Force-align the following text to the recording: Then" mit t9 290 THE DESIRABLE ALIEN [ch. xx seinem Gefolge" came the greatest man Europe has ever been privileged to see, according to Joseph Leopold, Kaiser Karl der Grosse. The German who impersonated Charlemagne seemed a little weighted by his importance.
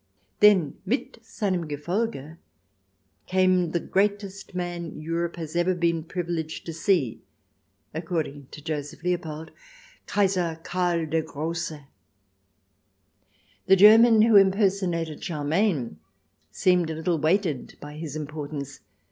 Then" 0.39 0.77
mit 0.87 1.21
t9 1.21 1.21
290 1.21 1.21
THE 1.21 1.21
DESIRABLE 1.21 1.21
ALIEN 1.21 1.21
[ch. 1.21 1.21
xx 1.21 1.25
seinem 1.37 1.67
Gefolge" 2.31 2.37
came 3.27 3.69
the 3.69 3.79
greatest 3.79 4.55
man 4.55 4.99
Europe 4.99 5.35
has 5.35 5.55
ever 5.55 5.75
been 5.75 6.03
privileged 6.03 6.65
to 6.65 6.73
see, 6.73 7.21
according 7.93 8.47
to 8.49 8.63
Joseph 8.63 9.03
Leopold, 9.03 9.51
Kaiser 10.07 10.59
Karl 10.63 11.05
der 11.05 11.21
Grosse. 11.21 11.81
The 13.67 13.75
German 13.75 14.23
who 14.23 14.37
impersonated 14.37 15.23
Charlemagne 15.23 15.99
seemed 16.49 16.89
a 16.89 16.95
little 16.95 17.19
weighted 17.19 17.77
by 17.79 17.97
his 17.97 18.15
importance. 18.15 18.79